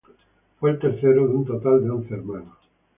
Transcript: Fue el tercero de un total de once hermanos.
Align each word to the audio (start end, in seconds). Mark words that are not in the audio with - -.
Fue 0.59 0.71
el 0.71 0.79
tercero 0.79 1.27
de 1.27 1.33
un 1.35 1.45
total 1.45 1.83
de 1.83 1.89
once 1.91 2.11
hermanos. 2.15 2.57